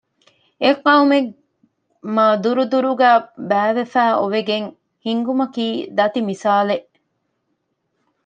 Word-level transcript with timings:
އެއް 0.61 0.81
ޤައުމެއް 0.85 1.31
މާދުރުދުރުގައި 2.15 3.19
ބައިވެފައި 3.49 4.13
އޮވެގެން 4.19 4.67
ހިންގުމަކީ 5.05 5.67
ދަތި 5.97 6.21
މިސާލެއް 6.29 6.87